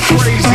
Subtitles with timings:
[0.00, 0.49] crazy.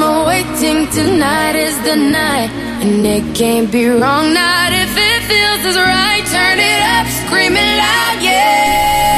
[0.00, 0.86] I'm awaiting.
[0.92, 2.50] Tonight is the night
[2.82, 6.22] And it can't be wrong, not if it feels as right.
[6.30, 9.17] Turn it up, screaming loud, yeah.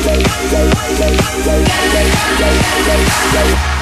[0.00, 0.22] Thank
[3.72, 3.77] you.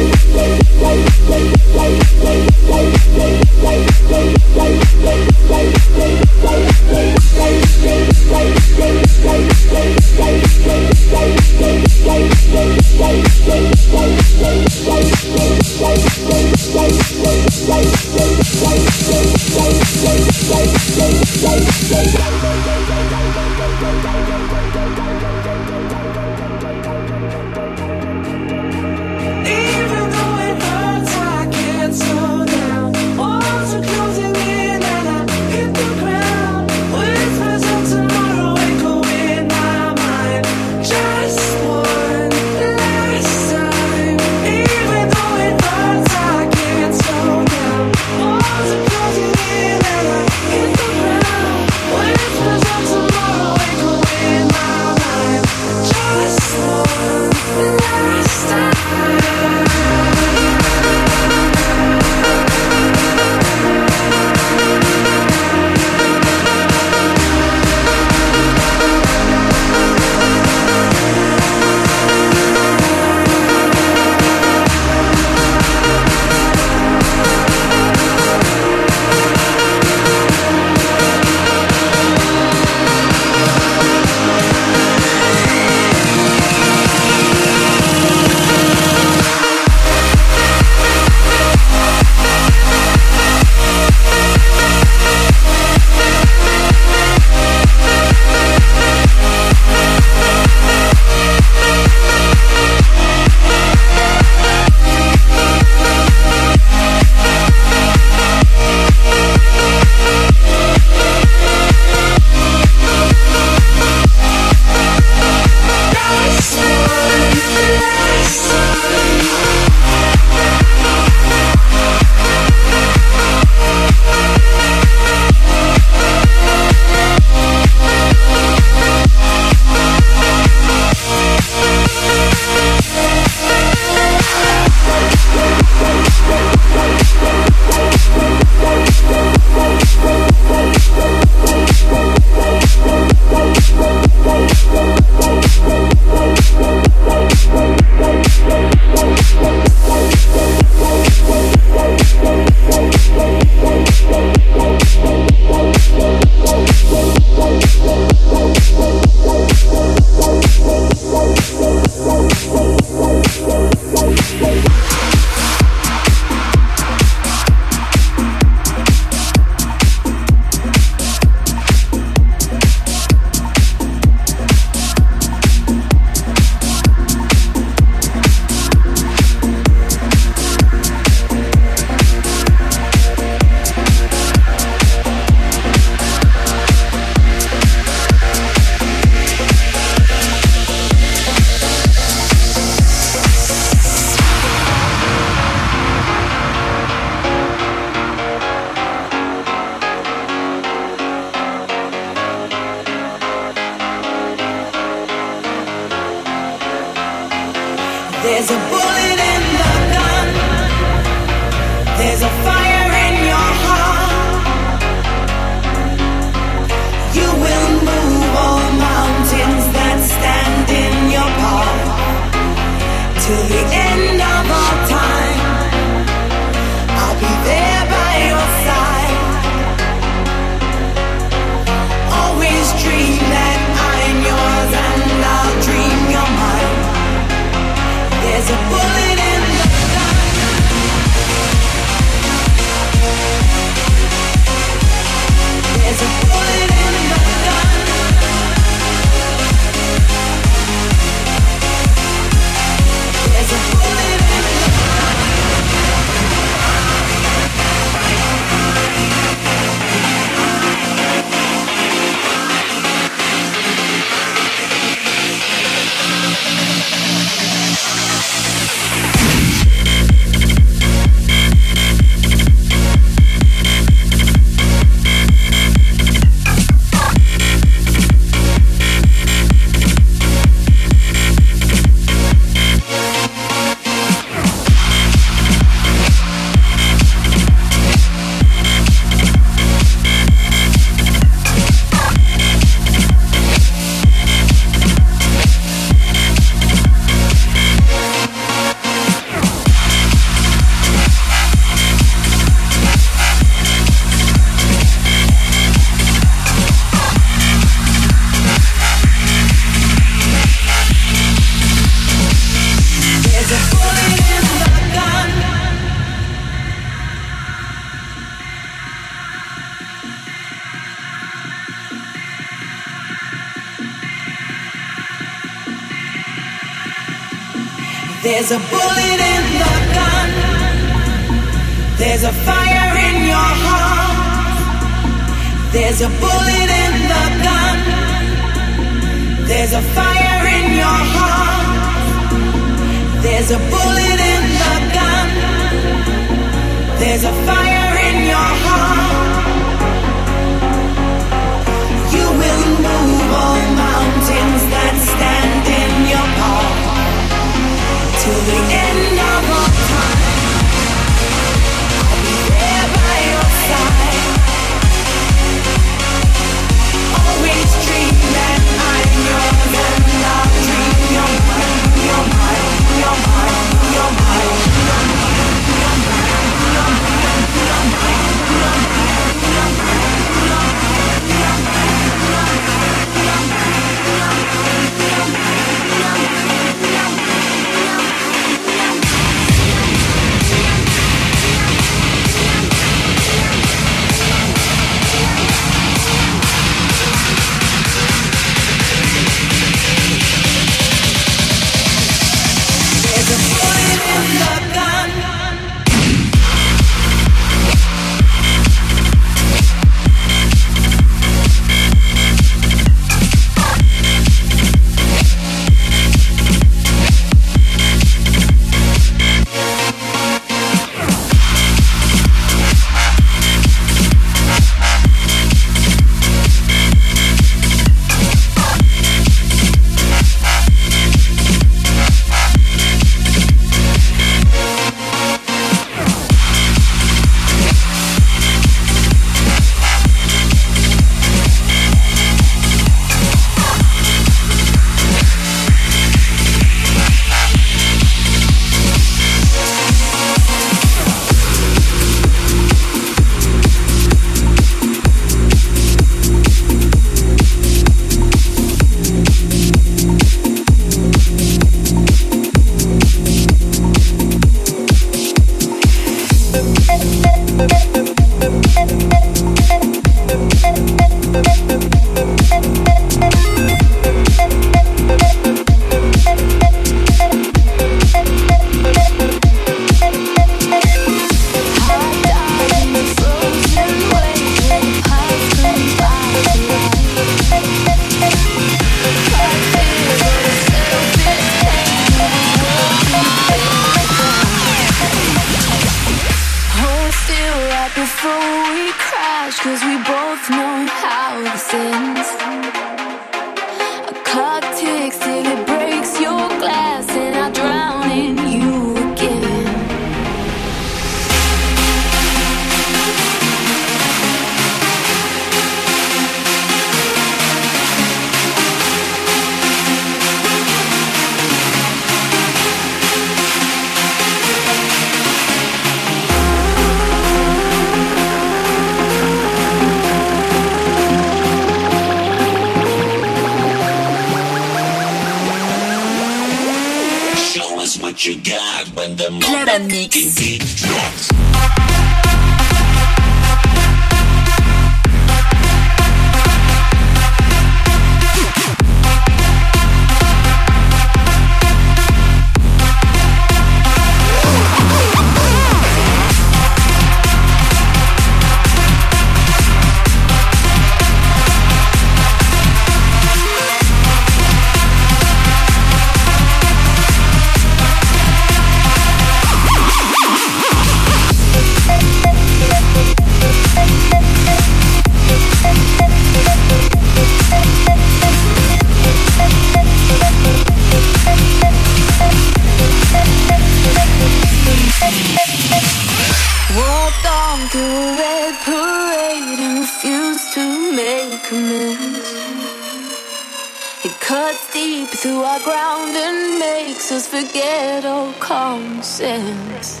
[595.20, 600.00] through our ground and makes us forget all common sense.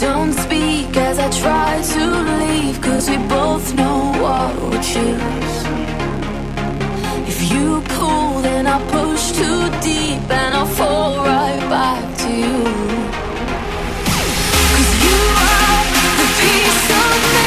[0.00, 2.04] Don't speak as I try to
[2.40, 5.56] leave, cause we both know what we choose.
[7.28, 12.58] If you pull, then I'll push too deep and I'll fall right back to you.
[14.72, 15.20] Cause you
[15.52, 15.84] are
[16.20, 17.43] the piece of me.